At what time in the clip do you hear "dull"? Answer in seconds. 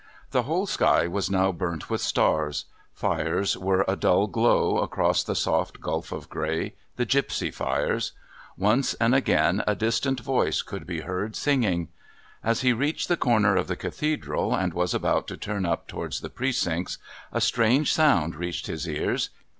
3.95-4.25